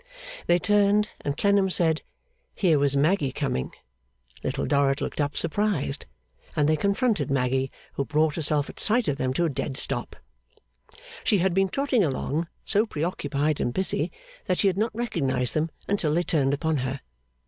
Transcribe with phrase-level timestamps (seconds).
[0.47, 2.01] They turned, and Clennam said,
[2.55, 3.71] Here was Maggy coming!
[4.41, 6.07] Little Dorrit looked up, surprised,
[6.55, 10.15] and they confronted Maggy, who brought herself at sight of them to a dead stop.
[11.23, 14.11] She had been trotting along, so preoccupied and busy
[14.47, 17.01] that she had not recognised them until they turned upon her.